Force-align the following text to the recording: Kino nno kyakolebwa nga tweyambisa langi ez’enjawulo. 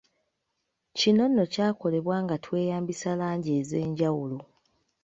Kino 0.97 1.23
nno 1.27 1.43
kyakolebwa 1.53 2.15
nga 2.23 2.35
tweyambisa 2.43 3.09
langi 3.19 3.51
ez’enjawulo. 3.59 4.37